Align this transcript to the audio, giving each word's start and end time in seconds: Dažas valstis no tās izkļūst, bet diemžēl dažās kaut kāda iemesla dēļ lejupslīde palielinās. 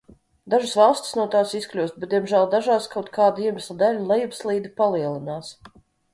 Dažas 0.51 0.71
valstis 0.77 1.11
no 1.19 1.25
tās 1.35 1.53
izkļūst, 1.59 1.99
bet 2.05 2.13
diemžēl 2.15 2.49
dažās 2.55 2.89
kaut 2.95 3.13
kāda 3.19 3.45
iemesla 3.45 3.77
dēļ 3.83 4.01
lejupslīde 4.15 4.75
palielinās. 4.83 5.55